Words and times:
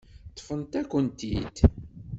Ṭṭfent-ak-tent-id. 0.31 1.57